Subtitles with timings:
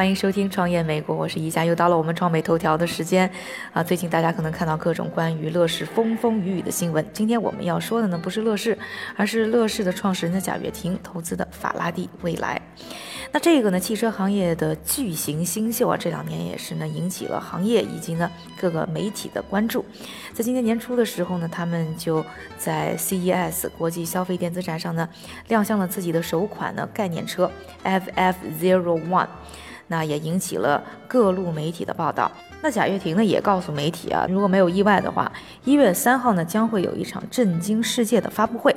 [0.00, 3.30] 欢迎收听《创业美国》，我是宜家，又到了我们创美头条的时间
[3.74, 3.82] 啊！
[3.82, 7.06] 最近大家可能看到各种关于乐视风风雨雨的新闻。
[7.12, 8.78] 今天我们要说的呢，不是乐视，
[9.14, 12.58] 而是乐视的创始人的贾跃亭投资的法拉第未来。
[13.30, 19.84] 那这个呢，汽车行业的巨型新秀啊，这两年也是呢，引起了行业以及呢各个媒体的关注。
[20.32, 22.24] 在今年年初的时候呢，他们就
[22.56, 25.06] 在 CES 国际消费电子展上呢，
[25.48, 27.52] 亮相了自己的首款呢概念车
[27.84, 29.28] FF Zero One。
[29.90, 32.30] 那也引起了各路媒体的报道。
[32.62, 35.30] 那贾跃亭呢也告诉媒体啊，如果没有意外的话，
[35.64, 38.74] 一月三号呢将会有一场震惊世界的发布会。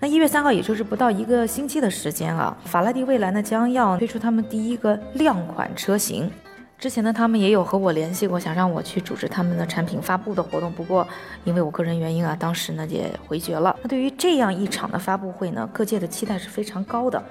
[0.00, 6.30] 那一月三号也就是不到一个星期的时间啊，法拉第未来呢将要推出他们第一个量款车型。
[6.76, 11.06] 之前呢他们也有和我联系过，想让我去组织他们的产品发布的活动，不过
[11.44, 13.74] 因为我个人原因啊，当时呢也回绝了。
[13.80, 17.22] 那对于这样一场的发布会呢，各界的期待是非常高的。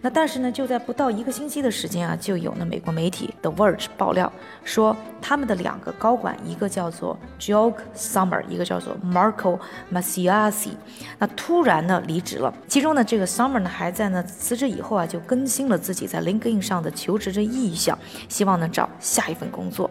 [0.00, 9.58] 那但是呢，就在不到一个星期的时间啊，就有呢美国媒体 The Verge 爆料说，他们的两个高管，一个叫做 Jog Summer，一个叫做 Marco
[9.92, 10.72] Masiasi，
[11.18, 12.52] 那突然呢离职了。
[12.68, 19.90] 其中呢，这个 Summer 呢还在呢辞职以后啊，就更新了自己在 LinkedIn 上的求职的意向，希望呢找下一份工作。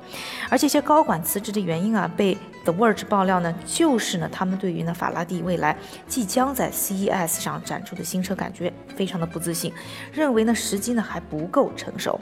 [0.50, 5.76] 而这些高管辞职的原因啊，被 The Verge 爆料呢，就是呢他们对于呢法拉第未来
[6.08, 9.74] 即将在 CES 上展出的新车感觉非常的不自信。
[10.14, 12.20] 认为呢时机呢还不够成熟。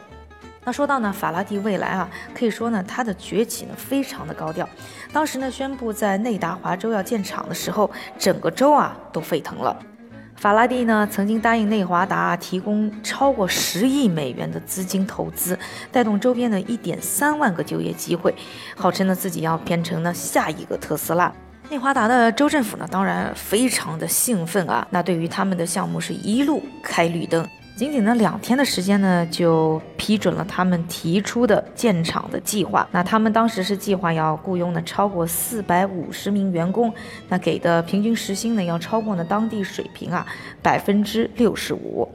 [0.66, 4.67] 那说到呢法拉第未来啊，可以说呢它的崛起呢非常的高调。
[5.11, 9.77] 当时呢宣布在内达华州要建厂的时候，整个州啊都沸腾了。
[10.38, 15.57] 法拉第呢曾经答应内华达提供超过十亿美元的资金投资，
[15.91, 18.33] 带动周边的一点三万个就业机会，
[18.75, 21.31] 号称呢自己要变成呢下一个特斯拉。
[21.69, 27.45] 内华达的州政府呢当然非常的兴奋啊，那对于他们的项目是一路开绿灯。
[27.75, 32.88] 仅仅呢两天的时间呢，就批准了他们提出的建厂的计划。
[32.91, 36.94] 那他们当时是计划要雇佣呢超过四百五十名员工，
[37.29, 40.23] 那给的平均时薪呢要超过呢当地水平啊
[40.61, 42.07] 百分之六十五。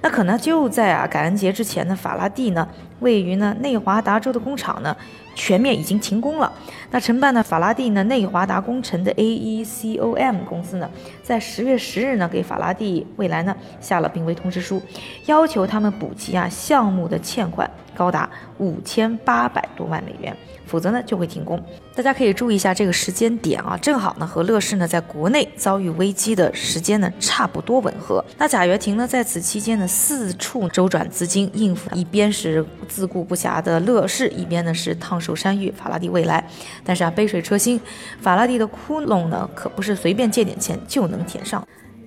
[0.00, 2.68] 那可能就在啊感恩节之前呢，法拉第呢
[3.00, 4.96] 位于呢内华达州的工厂呢。
[5.34, 6.52] 全面已经停工了。
[6.90, 10.90] 那承办的法拉第呢内华达工程的 AECOM 公司呢，
[11.22, 14.82] 在十月十日呢给法拉第未来呢下了病危通知书，
[15.26, 18.28] 要求他们补齐啊项目的欠款高达
[18.58, 20.36] 五千八百多万美元，
[20.66, 21.62] 否则呢就会停工。
[21.94, 28.24] 大家可以注意一下这个时间点啊，正好呢和乐视呢在国内遭遇危机的时间呢差不多吻合。
[28.38, 35.20] 那贾跃亭呢在此期间呢四处周转资金应付，一边是自顾不暇的乐视，一边呢是烫。
[35.20, 36.42] 手山芋，法拉第未来，
[36.82, 37.78] 但是啊，杯水车薪，
[38.22, 41.62] 法拉第的窟窿呢，可不是随便借点钱就能填上。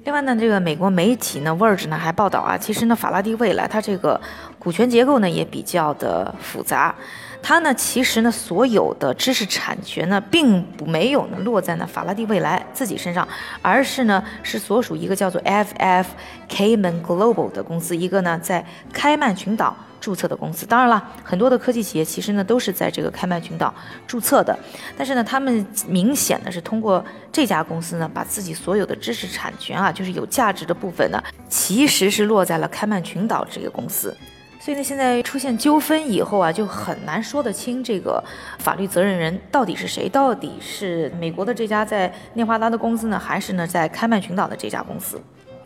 [0.05, 4.19] 另外呢，这个美国媒体呢，Verge 呢还报道啊，其实呢，法拉第未来它这个
[4.59, 6.93] 股权结构呢也比较的复杂，
[7.41, 13.25] 它呢其实呢所有的知识产权呢，并不没有呢落在呢法拉第未来自己身上，
[13.61, 16.05] 而是呢是所属一个叫做 FF
[16.49, 19.73] Cayman Global 的公司，一个呢在开曼群岛。
[20.03, 23.73] 注册的公司，当然了，很多的科技企业其实呢都是在这个开曼群岛
[24.05, 24.53] 注册的，
[24.97, 34.13] 但是呢，他们明显的是通过这家公司呢，把自己所有的知识产权啊，就是有价值的部分呢，其实是落在了开曼群岛这个公司，
[34.59, 38.21] 所以呢，现在出现纠纷以后啊，就很难说得清这个
[38.59, 45.17] 法律责任人到底是谁，到底是美国的这家在内华达的公司呢，还是呢在开曼群岛的这家公司？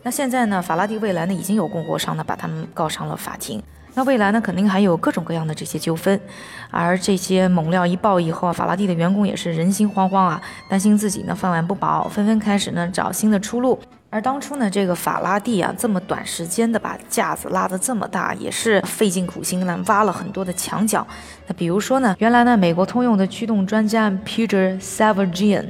[0.04, 3.60] 那现在呢，法拉第未来呢已经有供货商呢把他们告上了法庭。
[3.98, 6.22] 那未来呢，肯定还有各种各样的这些纠纷，
[6.70, 13.80] 而这些猛料一爆以后啊，法拉第的员工也是人心惶惶啊，担心自己呢饭碗不保，纷纷开始呢找新的出路。
[14.12, 21.06] 而当初呢，这个法拉第啊，这么短时间的把架子拉得这么大，也是费尽苦心呢，挖了很多的墙角。
[21.48, 25.66] 那比如说呢，原来呢，美国通用的驱动专家 Peter Savagin。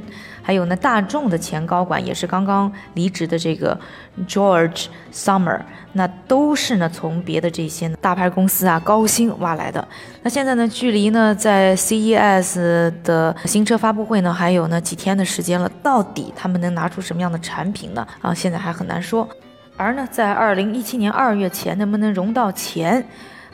[0.47, 3.78] 还有呢，大众的前高管也是刚刚离职的这个
[4.26, 5.59] George Summer，
[5.91, 9.85] 那都是呢从别的这些大牌公司啊高薪挖来的。
[10.23, 18.08] 那现在呢，距离呢在 CES 的新车发布会呢还有呢几天的时间了，到底他们能拿出什么样的产品呢？
[18.22, 19.28] 啊，现在还很难说。
[19.76, 23.05] 而呢，在二零一七年二月前能不能融到钱，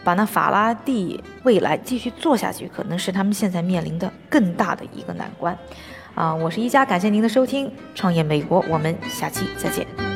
[0.04, 5.58] 把那法拉第未来继续做下去，可能是他们现在面临的更大的一个难关。
[6.16, 10.13] 啊，我是一加，感谢您的收听，创业美国，我们下期再见。